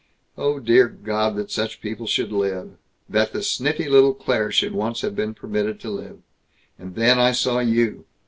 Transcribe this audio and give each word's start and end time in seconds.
Oh, 0.35 0.59
dear 0.59 0.87
God, 0.87 1.35
that 1.35 1.51
such 1.51 1.79
people 1.79 2.07
should 2.07 2.31
live... 2.31 2.71
that 3.07 3.33
the 3.33 3.43
sniffy 3.43 3.87
little 3.87 4.15
Claire 4.15 4.51
should 4.51 4.73
once 4.73 5.01
have 5.01 5.15
been 5.15 5.35
permitted 5.35 5.79
to 5.81 5.91
live!... 5.91 6.17
And 6.79 6.95
then 6.95 7.19
I 7.19 7.33
saw 7.33 7.59
you!" 7.59 8.05